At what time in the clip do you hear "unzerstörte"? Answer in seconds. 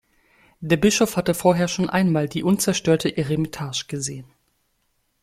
2.41-3.15